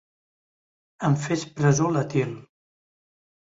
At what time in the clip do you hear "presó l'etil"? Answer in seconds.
1.61-2.35